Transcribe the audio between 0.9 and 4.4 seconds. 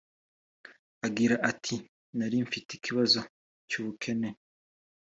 Agira ati “Nari mfite ikibazo cy’ubukene